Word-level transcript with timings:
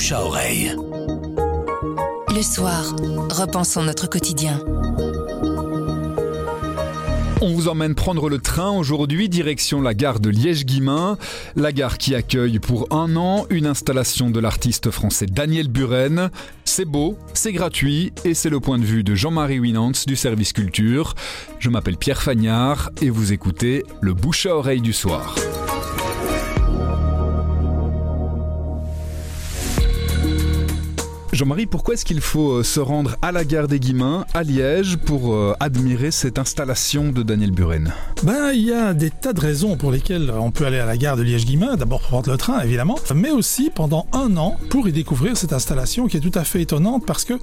bouche 0.00 0.12
à 0.12 0.24
oreille. 0.24 0.74
Le 2.34 2.40
soir, 2.40 2.96
repensons 3.30 3.82
notre 3.82 4.08
quotidien. 4.08 4.58
On 7.42 7.52
vous 7.52 7.68
emmène 7.68 7.94
prendre 7.94 8.30
le 8.30 8.38
train 8.38 8.70
aujourd'hui, 8.70 9.28
direction 9.28 9.82
la 9.82 9.92
gare 9.92 10.18
de 10.20 10.30
Liège-Guimain, 10.30 11.18
la 11.54 11.72
gare 11.72 11.98
qui 11.98 12.14
accueille 12.14 12.58
pour 12.60 12.86
un 12.90 13.14
an 13.16 13.44
une 13.50 13.66
installation 13.66 14.30
de 14.30 14.40
l'artiste 14.40 14.90
français 14.90 15.26
Daniel 15.26 15.68
Buren. 15.68 16.30
C'est 16.64 16.86
beau, 16.86 17.18
c'est 17.34 17.52
gratuit 17.52 18.14
et 18.24 18.32
c'est 18.32 18.48
le 18.48 18.58
point 18.58 18.78
de 18.78 18.84
vue 18.84 19.04
de 19.04 19.14
Jean-Marie 19.14 19.60
Winantz 19.60 20.06
du 20.06 20.16
service 20.16 20.54
culture. 20.54 21.14
Je 21.58 21.68
m'appelle 21.68 21.98
Pierre 21.98 22.22
Fagnard 22.22 22.90
et 23.02 23.10
vous 23.10 23.34
écoutez 23.34 23.84
le 24.00 24.14
bouche 24.14 24.46
à 24.46 24.56
oreille 24.56 24.80
du 24.80 24.94
soir. 24.94 25.34
Jean-Marie, 31.40 31.64
pourquoi 31.64 31.94
est-ce 31.94 32.04
qu'il 32.04 32.20
faut 32.20 32.58
euh, 32.58 32.62
se 32.62 32.80
rendre 32.80 33.16
à 33.22 33.32
la 33.32 33.46
gare 33.46 33.66
des 33.66 33.80
Guimins, 33.80 34.26
à 34.34 34.42
Liège, 34.42 34.98
pour 34.98 35.32
euh, 35.32 35.54
admirer 35.58 36.10
cette 36.10 36.38
installation 36.38 37.12
de 37.12 37.22
Daniel 37.22 37.50
Buren? 37.50 37.94
Ben, 38.24 38.50
il 38.52 38.66
y 38.66 38.74
a 38.74 38.92
des 38.92 39.08
tas 39.08 39.32
de 39.32 39.40
raisons 39.40 39.78
pour 39.78 39.90
lesquelles 39.90 40.30
on 40.38 40.50
peut 40.50 40.66
aller 40.66 40.78
à 40.78 40.84
la 40.84 40.98
gare 40.98 41.16
de 41.16 41.22
Liège-Guimain. 41.22 41.76
D'abord 41.76 42.00
pour 42.00 42.10
prendre 42.10 42.30
le 42.30 42.36
train, 42.36 42.60
évidemment, 42.60 42.98
mais 43.14 43.30
aussi 43.30 43.70
pendant 43.74 44.06
un 44.12 44.36
an 44.36 44.58
pour 44.68 44.86
y 44.86 44.92
découvrir 44.92 45.34
cette 45.34 45.54
installation 45.54 46.08
qui 46.08 46.18
est 46.18 46.20
tout 46.20 46.38
à 46.38 46.44
fait 46.44 46.60
étonnante 46.60 47.06
parce 47.06 47.24
que 47.24 47.40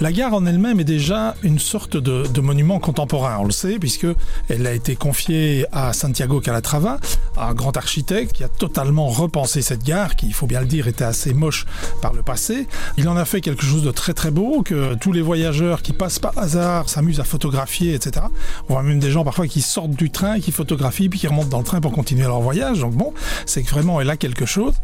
la 0.00 0.12
gare 0.12 0.32
en 0.32 0.46
elle-même 0.46 0.78
est 0.78 0.84
déjà 0.84 1.34
une 1.42 1.58
sorte 1.58 1.96
de, 1.96 2.28
de 2.32 2.40
monument 2.40 2.78
contemporain. 2.78 3.36
On 3.40 3.46
le 3.46 3.50
sait 3.50 3.80
puisque 3.80 4.06
elle 4.48 4.64
a 4.64 4.72
été 4.72 4.94
confiée 4.94 5.66
à 5.72 5.92
Santiago 5.92 6.38
Calatrava, 6.38 7.00
un 7.36 7.54
grand 7.54 7.76
architecte 7.76 8.32
qui 8.32 8.44
a 8.44 8.48
totalement 8.48 9.08
repensé 9.08 9.60
cette 9.60 9.82
gare, 9.82 10.14
qui, 10.14 10.26
il 10.26 10.34
faut 10.34 10.46
bien 10.46 10.60
le 10.60 10.66
dire, 10.66 10.86
était 10.86 11.02
assez 11.02 11.34
moche 11.34 11.66
par 12.00 12.12
le 12.12 12.22
passé. 12.22 12.68
Il 12.96 13.08
en 13.08 13.16
a 13.16 13.24
fait 13.24 13.39
quelque 13.40 13.64
chose 13.64 13.82
de 13.82 13.90
très 13.90 14.14
très 14.14 14.30
beau, 14.30 14.62
que 14.62 14.94
tous 14.94 15.12
les 15.12 15.22
voyageurs 15.22 15.82
qui 15.82 15.92
passent 15.92 16.18
par 16.18 16.36
hasard 16.38 16.88
s'amusent 16.88 17.20
à 17.20 17.24
photographier, 17.24 17.94
etc. 17.94 18.26
On 18.68 18.74
voit 18.74 18.82
même 18.82 19.00
des 19.00 19.10
gens 19.10 19.24
parfois 19.24 19.46
qui 19.46 19.62
sortent 19.62 19.90
du 19.90 20.10
train, 20.10 20.40
qui 20.40 20.52
photographient, 20.52 21.08
puis 21.08 21.18
qui 21.18 21.26
remontent 21.26 21.48
dans 21.48 21.58
le 21.58 21.64
train 21.64 21.80
pour 21.80 21.92
continuer 21.92 22.24
leur 22.24 22.40
voyage. 22.40 22.80
Donc 22.80 22.94
bon, 22.94 23.12
c'est 23.46 23.66
vraiment 23.68 23.98
a 23.98 24.16
quelque 24.16 24.46
chose. 24.46 24.74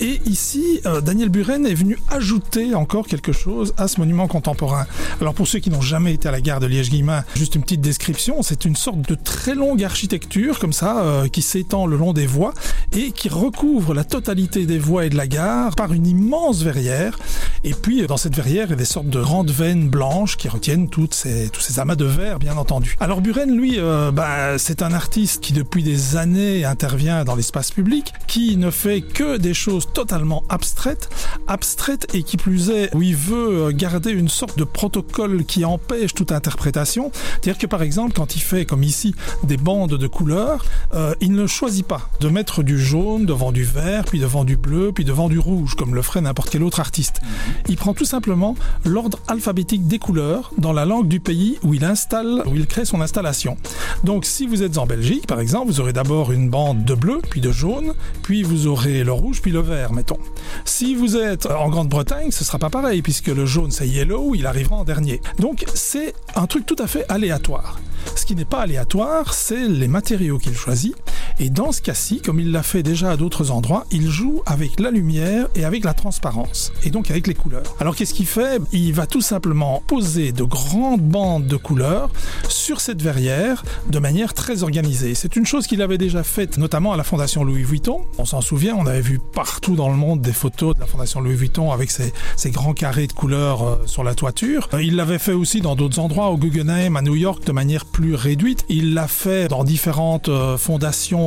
Et 0.00 0.20
ici, 0.26 0.80
euh, 0.86 1.00
Daniel 1.00 1.28
Buren 1.28 1.66
est 1.66 1.74
venu 1.74 1.98
ajouter 2.10 2.74
encore 2.74 3.06
quelque 3.06 3.32
chose 3.32 3.74
à 3.76 3.88
ce 3.88 3.98
monument 4.00 4.26
contemporain. 4.26 4.86
Alors 5.20 5.34
pour 5.34 5.46
ceux 5.46 5.58
qui 5.58 5.70
n'ont 5.70 5.80
jamais 5.80 6.14
été 6.14 6.28
à 6.28 6.32
la 6.32 6.40
gare 6.40 6.60
de 6.60 6.66
Liège-Guillemins, 6.66 7.24
juste 7.34 7.54
une 7.54 7.62
petite 7.62 7.80
description, 7.80 8.42
c'est 8.42 8.64
une 8.64 8.76
sorte 8.76 9.08
de 9.08 9.14
très 9.14 9.54
longue 9.54 9.82
architecture 9.82 10.58
comme 10.58 10.72
ça, 10.72 11.00
euh, 11.00 11.28
qui 11.28 11.42
s'étend 11.42 11.86
le 11.86 11.96
long 11.96 12.12
des 12.12 12.26
voies 12.26 12.54
et 12.92 13.12
qui 13.12 13.28
recouvre 13.28 13.94
la 13.94 14.04
totalité 14.04 14.66
des 14.66 14.78
voies 14.78 15.06
et 15.06 15.10
de 15.10 15.16
la 15.16 15.26
gare 15.26 15.74
par 15.76 15.92
une 15.92 16.06
immense 16.06 16.62
verrière. 16.62 17.18
Et 17.62 17.72
puis 17.72 18.03
dans 18.06 18.16
cette 18.16 18.34
verrière, 18.34 18.66
il 18.66 18.70
y 18.70 18.72
a 18.74 18.76
des 18.76 18.84
sortes 18.84 19.08
de 19.08 19.20
grandes 19.20 19.50
veines 19.50 19.88
blanches 19.88 20.36
qui 20.36 20.48
retiennent 20.48 20.88
toutes 20.88 21.14
ces, 21.14 21.48
tous 21.50 21.60
ces 21.60 21.78
amas 21.78 21.96
de 21.96 22.04
verre, 22.04 22.38
bien 22.38 22.56
entendu. 22.56 22.96
Alors 23.00 23.20
Buren, 23.20 23.56
lui, 23.56 23.78
euh, 23.78 24.10
bah, 24.10 24.58
c'est 24.58 24.82
un 24.82 24.92
artiste 24.92 25.42
qui 25.42 25.52
depuis 25.52 25.82
des 25.82 26.16
années 26.16 26.64
intervient 26.64 27.24
dans 27.24 27.34
l'espace 27.34 27.70
public, 27.70 28.12
qui 28.26 28.56
ne 28.56 28.70
fait 28.70 29.00
que 29.00 29.36
des 29.36 29.54
choses 29.54 29.88
totalement 29.92 30.44
abstraites, 30.48 31.08
abstraites 31.46 32.06
et 32.14 32.22
qui 32.22 32.36
plus 32.36 32.70
est, 32.70 32.94
où 32.94 33.02
il 33.02 33.16
veut 33.16 33.72
garder 33.72 34.10
une 34.10 34.28
sorte 34.28 34.58
de 34.58 34.64
protocole 34.64 35.44
qui 35.44 35.64
empêche 35.64 36.14
toute 36.14 36.32
interprétation. 36.32 37.10
C'est-à-dire 37.14 37.58
que 37.58 37.66
par 37.66 37.82
exemple, 37.82 38.12
quand 38.14 38.36
il 38.36 38.40
fait, 38.40 38.66
comme 38.66 38.82
ici, 38.82 39.14
des 39.42 39.56
bandes 39.56 39.94
de 39.94 40.06
couleurs, 40.06 40.64
euh, 40.94 41.14
il 41.20 41.32
ne 41.32 41.46
choisit 41.46 41.86
pas 41.86 42.10
de 42.20 42.28
mettre 42.28 42.62
du 42.62 42.78
jaune 42.78 43.26
devant 43.26 43.52
du 43.52 43.64
vert, 43.64 44.04
puis 44.04 44.18
devant 44.18 44.44
du 44.44 44.56
bleu, 44.56 44.92
puis 44.92 45.04
devant 45.04 45.28
du 45.28 45.38
rouge, 45.38 45.74
comme 45.74 45.94
le 45.94 46.02
ferait 46.02 46.20
n'importe 46.20 46.50
quel 46.50 46.62
autre 46.62 46.80
artiste. 46.80 47.20
Il 47.68 47.76
prend 47.76 47.93
tout 47.94 48.04
simplement 48.04 48.56
l'ordre 48.84 49.18
alphabétique 49.28 49.86
des 49.86 49.98
couleurs 49.98 50.52
dans 50.58 50.72
la 50.72 50.84
langue 50.84 51.08
du 51.08 51.20
pays 51.20 51.58
où 51.62 51.74
il 51.74 51.84
installe, 51.84 52.42
où 52.46 52.54
il 52.54 52.66
crée 52.66 52.84
son 52.84 53.00
installation. 53.00 53.56
Donc 54.04 54.24
si 54.24 54.46
vous 54.46 54.62
êtes 54.62 54.78
en 54.78 54.86
Belgique, 54.86 55.26
par 55.26 55.40
exemple, 55.40 55.68
vous 55.68 55.80
aurez 55.80 55.92
d'abord 55.92 56.32
une 56.32 56.50
bande 56.50 56.84
de 56.84 56.94
bleu, 56.94 57.20
puis 57.30 57.40
de 57.40 57.52
jaune, 57.52 57.94
puis 58.22 58.42
vous 58.42 58.66
aurez 58.66 59.04
le 59.04 59.12
rouge, 59.12 59.40
puis 59.40 59.50
le 59.50 59.60
vert, 59.60 59.92
mettons. 59.92 60.18
Si 60.64 60.94
vous 60.94 61.16
êtes 61.16 61.46
en 61.46 61.68
Grande-Bretagne, 61.68 62.30
ce 62.30 62.44
sera 62.44 62.58
pas 62.58 62.70
pareil, 62.70 63.02
puisque 63.02 63.28
le 63.28 63.46
jaune 63.46 63.70
c'est 63.70 63.88
yellow, 63.88 64.34
il 64.34 64.46
arrivera 64.46 64.76
en 64.76 64.84
dernier. 64.84 65.20
Donc 65.38 65.64
c'est 65.74 66.14
un 66.34 66.46
truc 66.46 66.66
tout 66.66 66.76
à 66.78 66.86
fait 66.86 67.04
aléatoire. 67.08 67.78
Ce 68.16 68.26
qui 68.26 68.34
n'est 68.34 68.44
pas 68.44 68.60
aléatoire, 68.60 69.34
c'est 69.34 69.68
les 69.68 69.88
matériaux 69.88 70.38
qu'il 70.38 70.54
choisit. 70.54 70.94
Et 71.40 71.50
dans 71.50 71.72
ce 71.72 71.82
cas-ci, 71.82 72.20
comme 72.20 72.38
il 72.38 72.52
l'a 72.52 72.62
fait 72.62 72.82
déjà 72.82 73.10
à 73.10 73.16
d'autres 73.16 73.50
endroits, 73.50 73.86
il 73.90 74.08
joue 74.08 74.42
avec 74.46 74.78
la 74.78 74.90
lumière 74.90 75.48
et 75.54 75.64
avec 75.64 75.84
la 75.84 75.94
transparence, 75.94 76.72
et 76.84 76.90
donc 76.90 77.10
avec 77.10 77.26
les 77.26 77.34
couleurs. 77.34 77.74
Alors 77.80 77.96
qu'est-ce 77.96 78.14
qu'il 78.14 78.26
fait? 78.26 78.60
Il 78.72 78.92
va 78.92 79.06
tout 79.06 79.20
simplement 79.20 79.82
poser 79.86 80.32
de 80.32 80.44
grandes 80.44 81.00
bandes 81.00 81.46
de 81.46 81.56
couleurs 81.56 82.10
sur 82.48 82.80
cette 82.80 83.02
verrière 83.02 83.64
de 83.88 83.98
manière 83.98 84.34
très 84.34 84.62
organisée. 84.62 85.14
C'est 85.14 85.36
une 85.36 85.46
chose 85.46 85.66
qu'il 85.66 85.82
avait 85.82 85.98
déjà 85.98 86.22
faite, 86.22 86.56
notamment 86.56 86.92
à 86.92 86.96
la 86.96 87.04
Fondation 87.04 87.42
Louis 87.42 87.64
Vuitton. 87.64 88.02
On 88.18 88.24
s'en 88.24 88.40
souvient, 88.40 88.76
on 88.76 88.86
avait 88.86 89.00
vu 89.00 89.18
partout 89.18 89.74
dans 89.74 89.88
le 89.88 89.96
monde 89.96 90.20
des 90.20 90.32
photos 90.32 90.74
de 90.74 90.80
la 90.80 90.86
Fondation 90.86 91.20
Louis 91.20 91.34
Vuitton 91.34 91.72
avec 91.72 91.90
ces, 91.90 92.12
ces 92.36 92.50
grands 92.50 92.74
carrés 92.74 93.06
de 93.06 93.12
couleurs 93.12 93.62
euh, 93.62 93.76
sur 93.86 94.04
la 94.04 94.14
toiture. 94.14 94.68
Euh, 94.74 94.82
il 94.82 94.96
l'avait 94.96 95.18
fait 95.18 95.32
aussi 95.32 95.60
dans 95.60 95.74
d'autres 95.74 95.98
endroits, 95.98 96.30
au 96.30 96.36
Guggenheim, 96.36 96.96
à 96.96 97.02
New 97.02 97.14
York, 97.16 97.44
de 97.44 97.52
manière 97.52 97.84
plus 97.86 98.14
réduite. 98.14 98.64
Il 98.68 98.94
l'a 98.94 99.08
fait 99.08 99.48
dans 99.48 99.64
différentes 99.64 100.28
euh, 100.28 100.56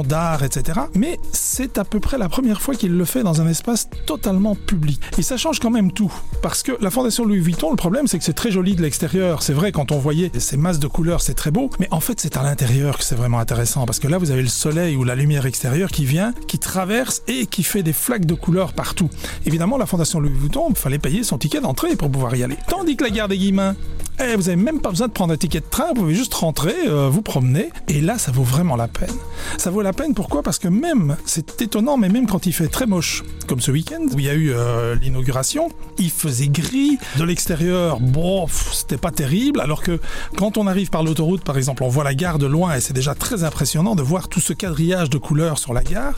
d'art, 0.04 0.44
etc. 0.44 0.80
Mais 0.96 1.20
c'est 1.32 1.78
à 1.78 1.84
peu 1.84 2.00
près 2.00 2.18
la 2.18 2.30
première 2.30 2.62
fois 2.62 2.76
qu'il 2.76 2.98
le 2.98 3.06
fait 3.06 3.24
dans 3.24 3.42
un 3.42 3.48
espace 3.48 3.90
totalement 4.06 4.56
public. 4.56 5.02
Et 5.18 5.22
ça 5.22 5.38
change 5.38 5.60
quand 5.60 5.70
même 5.70 5.92
tout. 5.92 6.14
Parce 6.42 6.64
que 6.64 6.74
la 6.82 6.90
Fondation 6.90 7.26
Louis 7.26 7.40
Vuitton, 7.40 7.70
le 7.70 7.76
problème, 7.76 8.08
c'est 8.08 8.18
que 8.18 8.24
c'est 8.24 8.34
très 8.34 8.52
joli 8.52 8.76
de 8.76 8.82
l'extérieur. 8.82 9.42
C'est 9.44 9.54
vrai, 9.54 9.72
quand 9.72 9.92
on 9.92 9.98
voyait 9.98 10.32
ces 10.38 10.58
masses 10.58 10.80
de 10.80 10.88
couleurs, 10.88 11.22
c'est 11.22 11.34
très 11.34 11.52
beau. 11.52 11.70
Mais 11.80 11.88
en 11.92 12.00
fait, 12.00 12.20
c'est 12.20 12.38
à 12.38 12.44
l'intérieur 12.44 12.98
que 12.98 13.04
c'est 13.04 13.16
vraiment 13.16 13.40
intéressant. 13.40 13.86
Parce 13.86 14.00
que 14.00 14.08
là, 14.08 14.18
vous 14.18 14.32
avez 14.32 14.42
le 14.42 14.48
soleil 14.48 14.96
ou 14.96 15.04
la 15.04 15.16
lumière 15.16 15.46
extérieure 15.46 15.90
qui 15.90 16.06
vient, 16.06 16.34
qui 16.48 16.60
traverse 16.60 17.22
et 17.28 17.46
qui 17.46 17.64
fait 17.64 17.84
des 17.84 17.94
flaques 17.94 18.26
de 18.26 18.34
couleurs 18.34 18.74
partout. 18.74 19.10
Évidemment, 19.46 19.78
la 19.78 19.86
Fondation 19.86 20.20
Louis 20.20 20.34
Vuitton, 20.34 20.68
il 20.70 20.76
fallait 20.76 21.00
payer 21.00 21.24
son 21.24 21.38
ticket 21.38 21.62
d'entrée 21.62 21.96
pour 21.96 22.10
pouvoir 22.10 22.36
y 22.36 22.44
aller. 22.44 22.58
Tandis 22.68 22.96
que 22.96 23.04
la 23.04 23.10
gare 23.10 23.28
des 23.28 23.38
Guillemins, 23.38 23.76
eh, 24.20 24.36
vous 24.36 24.50
avez 24.50 24.56
même 24.56 24.82
pas 24.82 24.90
besoin 24.90 25.08
de 25.08 25.12
prendre 25.12 25.34
un 25.34 25.38
ticket 25.38 25.60
de 25.60 25.66
train, 25.70 25.88
vous 25.90 26.02
pouvez 26.02 26.16
juste 26.16 26.34
rentrer, 26.34 26.76
euh, 26.88 27.10
vous 27.10 27.22
promener, 27.22 27.70
et 27.88 28.02
là, 28.02 28.18
ça 28.18 28.32
vaut 28.32 28.44
vraiment 28.44 28.76
la 28.76 28.88
peine. 28.88 29.14
Ça 29.58 29.70
vaut 29.70 29.82
la 29.82 29.94
peine, 29.94 30.14
pourquoi? 30.14 30.44
Parce 30.44 30.60
que 30.60 30.68
même, 30.68 31.18
c'est 31.26 31.62
étonnant, 31.62 31.98
mais 31.98 32.10
même 32.10 32.26
quand 32.26 32.46
il 32.46 32.54
fait 32.54 32.68
très 32.68 32.86
moche, 32.86 33.24
comme 33.48 33.62
ce 33.62 33.72
week-end, 33.72 34.06
où 34.14 34.20
il 34.20 34.26
y 34.26 34.30
a 34.30 34.34
eu 34.34 34.52
euh, 34.52 34.96
l'inauguration, 34.96 35.70
il 35.98 36.10
faisait 36.10 36.48
gris, 36.48 36.98
de 37.18 37.24
l'extérieur, 37.24 38.00
bon, 38.00 38.48
c'était 38.74 38.98
pas 38.98 39.12
terrible, 39.12 39.62
alors 39.62 39.84
que 39.84 40.00
quand 40.36 40.58
on 40.58 40.68
arrive 40.68 40.90
par 40.90 41.04
l'autoroute, 41.04 41.44
par 41.44 41.58
exemple, 41.58 41.84
on 41.84 41.90
voit 41.90 42.04
la 42.04 42.16
gare 42.16 42.40
de 42.40 42.48
loin, 42.48 42.76
et 42.76 42.82
c'est 42.82 42.94
déjà 42.94 43.14
très 43.14 43.44
impressionnant 43.44 43.96
de 43.96 44.02
voir 44.02 44.30
tout 44.30 44.40
ce 44.40 44.54
quadrillage 44.54 45.10
de 45.10 45.18
couleurs 45.18 45.60
sur 45.60 45.74
la 45.74 45.84
gare, 45.84 46.14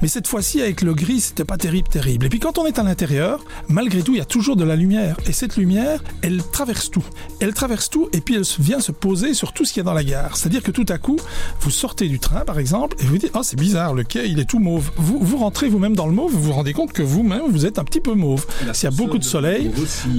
mais 0.00 0.08
cette 0.08 0.26
fois-ci, 0.26 0.60
avec 0.60 0.82
le 0.82 0.94
gris, 0.94 1.20
c'était 1.20 1.44
pas 1.44 1.58
terrible, 1.58 1.88
terrible. 1.88 2.26
Et 2.26 2.28
puis 2.28 2.40
quand 2.40 2.58
on 2.58 2.66
est 2.66 2.78
à 2.78 2.82
l'intérieur, 2.82 3.44
malgré 3.68 4.02
tout, 4.02 4.12
il 4.12 4.18
y 4.18 4.22
a 4.22 4.26
toujours 4.26 4.56
de 4.56 4.64
la 4.64 4.76
lumière, 4.76 5.16
et 5.26 5.32
cette 5.32 5.56
lumière, 5.56 6.02
elle 6.22 6.42
traverse 6.42 6.90
tout 6.90 7.04
elle 7.42 7.54
traverse 7.54 7.90
tout 7.90 8.08
et 8.12 8.20
puis 8.20 8.36
elle 8.36 8.44
vient 8.60 8.80
se 8.80 8.92
poser 8.92 9.34
sur 9.34 9.52
tout 9.52 9.64
ce 9.64 9.72
qu'il 9.72 9.80
y 9.80 9.82
a 9.82 9.84
dans 9.84 9.92
la 9.92 10.04
gare. 10.04 10.36
C'est-à-dire 10.36 10.62
que 10.62 10.70
tout 10.70 10.86
à 10.88 10.98
coup, 10.98 11.18
vous 11.60 11.70
sortez 11.70 12.08
du 12.08 12.18
train, 12.18 12.40
par 12.40 12.58
exemple, 12.58 12.96
et 13.00 13.04
vous 13.04 13.18
dites, 13.18 13.32
oh, 13.34 13.42
c'est 13.42 13.58
bizarre, 13.58 13.94
le 13.94 14.04
quai, 14.04 14.28
il 14.28 14.38
est 14.38 14.44
tout 14.44 14.58
mauve. 14.58 14.90
Vous, 14.96 15.18
vous 15.20 15.38
rentrez 15.38 15.68
vous-même 15.68 15.94
dans 15.94 16.06
le 16.06 16.12
mauve, 16.12 16.32
vous 16.32 16.42
vous 16.42 16.52
rendez 16.52 16.72
compte 16.72 16.92
que 16.92 17.02
vous-même, 17.02 17.42
vous 17.50 17.66
êtes 17.66 17.78
un 17.78 17.84
petit 17.84 18.00
peu 18.00 18.14
mauve. 18.14 18.46
S'il 18.72 18.88
y 18.90 18.92
a 18.92 18.96
beaucoup 18.96 19.18
de 19.18 19.24
soleil, 19.24 19.70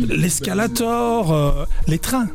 l'escalator, 0.09 1.33
euh, 1.33 1.65
les 1.87 1.99
trains. 1.99 2.27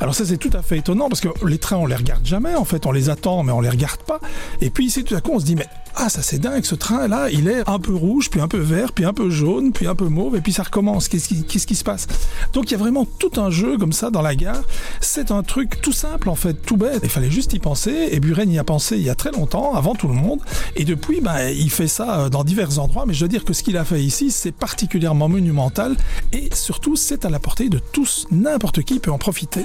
Alors 0.00 0.14
ça 0.14 0.24
c'est 0.24 0.36
tout 0.36 0.50
à 0.52 0.62
fait 0.62 0.78
étonnant 0.78 1.08
parce 1.08 1.20
que 1.20 1.28
les 1.44 1.58
trains 1.58 1.78
on 1.78 1.86
les 1.86 1.96
regarde 1.96 2.24
jamais 2.24 2.54
en 2.54 2.64
fait, 2.64 2.86
on 2.86 2.92
les 2.92 3.10
attend 3.10 3.42
mais 3.42 3.50
on 3.50 3.60
les 3.60 3.68
regarde 3.68 4.00
pas. 4.02 4.20
Et 4.60 4.70
puis 4.70 4.86
ici 4.86 5.02
tout 5.02 5.16
à 5.16 5.20
coup 5.20 5.32
on 5.34 5.40
se 5.40 5.44
dit 5.44 5.56
mais 5.56 5.66
ah 5.96 6.08
ça 6.08 6.22
c'est 6.22 6.38
dingue 6.38 6.64
ce 6.64 6.74
train 6.74 7.08
là 7.08 7.28
il 7.30 7.48
est 7.48 7.68
un 7.68 7.78
peu 7.78 7.94
rouge 7.94 8.30
puis 8.30 8.40
un 8.40 8.48
peu 8.48 8.58
vert 8.58 8.92
puis 8.92 9.04
un 9.04 9.12
peu 9.12 9.30
jaune 9.30 9.72
puis 9.72 9.86
un 9.86 9.94
peu 9.94 10.08
mauve 10.08 10.36
et 10.36 10.40
puis 10.40 10.52
ça 10.52 10.62
recommence. 10.62 11.08
Qu'est-ce 11.08 11.66
qui, 11.66 11.74
se 11.74 11.84
passe? 11.84 12.06
Donc 12.52 12.70
il 12.70 12.72
y 12.72 12.74
a 12.74 12.78
vraiment 12.78 13.06
tout 13.18 13.40
un 13.40 13.50
jeu 13.50 13.78
comme 13.78 13.92
ça 13.92 14.10
dans 14.10 14.22
la 14.22 14.34
gare. 14.34 14.62
C'est 15.00 15.30
un 15.30 15.42
truc 15.42 15.80
tout 15.80 15.92
simple 15.92 16.28
en 16.28 16.34
fait 16.34 16.54
tout 16.54 16.76
bête. 16.76 17.00
Il 17.02 17.08
fallait 17.08 17.30
juste 17.30 17.52
y 17.52 17.58
penser 17.58 18.08
et 18.10 18.20
Buren 18.20 18.50
y 18.50 18.58
a 18.58 18.64
pensé 18.64 18.96
il 18.96 19.02
y 19.02 19.10
a 19.10 19.14
très 19.14 19.30
longtemps 19.30 19.74
avant 19.74 19.94
tout 19.94 20.08
le 20.08 20.14
monde. 20.14 20.40
Et 20.76 20.84
depuis 20.84 21.20
ben, 21.20 21.48
il 21.48 21.70
fait 21.70 21.88
ça 21.88 22.28
dans 22.28 22.44
divers 22.44 22.78
endroits 22.78 23.04
mais 23.06 23.14
je 23.14 23.24
veux 23.24 23.28
dire 23.28 23.44
que 23.44 23.52
ce 23.52 23.62
qu'il 23.62 23.76
a 23.76 23.84
fait 23.84 24.02
ici 24.02 24.30
c'est 24.30 24.52
particulièrement 24.52 25.28
monumental 25.28 25.96
et 26.32 26.50
surtout 26.54 26.96
c'est 26.96 27.24
à 27.24 27.30
la 27.30 27.38
portée 27.38 27.68
de 27.68 27.78
tous. 27.78 28.26
N'importe 28.30 28.82
qui 28.82 28.98
peut 28.98 29.12
en 29.12 29.18
profiter 29.18 29.64